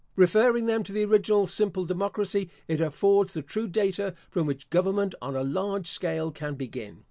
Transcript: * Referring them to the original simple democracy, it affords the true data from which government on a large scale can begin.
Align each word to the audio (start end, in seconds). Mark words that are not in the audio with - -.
* 0.13 0.15
Referring 0.25 0.65
them 0.65 0.81
to 0.81 0.91
the 0.91 1.05
original 1.05 1.45
simple 1.45 1.85
democracy, 1.85 2.49
it 2.67 2.81
affords 2.81 3.33
the 3.35 3.43
true 3.43 3.67
data 3.67 4.15
from 4.31 4.47
which 4.47 4.71
government 4.71 5.13
on 5.21 5.35
a 5.35 5.43
large 5.43 5.85
scale 5.85 6.31
can 6.31 6.55
begin. 6.55 6.99